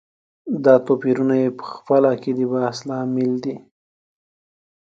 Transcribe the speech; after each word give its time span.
دا 0.65 0.75
توپيرونه 0.85 1.35
یې 1.41 1.47
خپله 1.73 2.11
کې 2.21 2.31
د 2.37 2.39
بحث 2.51 2.77
لامل 2.89 3.33
کېږي. 3.43 3.55